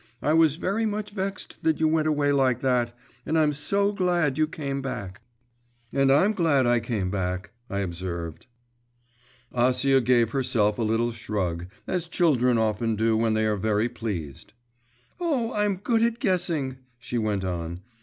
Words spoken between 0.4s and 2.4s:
very much vexed that you went away